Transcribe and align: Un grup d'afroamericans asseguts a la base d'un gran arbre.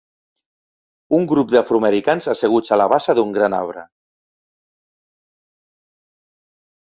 Un 1.17 1.27
grup 1.31 1.51
d'afroamericans 1.51 2.27
asseguts 2.33 2.73
a 2.77 2.79
la 2.83 2.87
base 2.95 3.15
d'un 3.19 3.35
gran 3.37 3.57
arbre. 3.59 3.85